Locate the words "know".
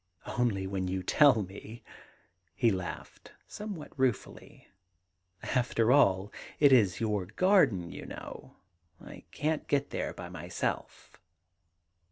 8.07-8.55